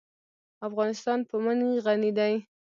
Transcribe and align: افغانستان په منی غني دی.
افغانستان 0.67 1.19
په 1.29 1.35
منی 1.43 1.71
غني 1.85 2.11
دی. 2.17 2.33